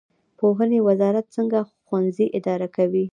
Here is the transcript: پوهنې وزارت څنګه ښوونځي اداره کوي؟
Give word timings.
پوهنې 0.39 0.79
وزارت 0.87 1.25
څنګه 1.35 1.59
ښوونځي 1.85 2.25
اداره 2.37 2.67
کوي؟ 2.75 3.05